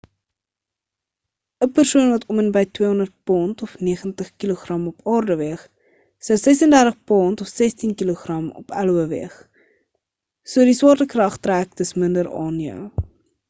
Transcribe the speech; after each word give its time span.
‘n 1.65 1.67
persoon 1.79 2.07
wat 2.13 2.23
om 2.35 2.39
en 2.43 2.47
by 2.55 2.63
200 2.77 3.11
pond 3.31 3.61
90kg 3.89 4.63
op 4.93 5.03
aarde 5.17 5.37
weeg 5.43 5.67
sou 6.29 6.39
36 6.45 6.97
pond 7.13 7.45
16kg 7.51 8.41
op 8.65 8.75
io 8.87 9.07
weeg. 9.15 9.37
so 10.55 10.69
die 10.73 10.77
swaartekrag 10.81 11.39
trek 11.49 11.79
dus 11.83 11.97
minder 12.07 12.35
aan 12.45 12.59
jou 12.69 12.81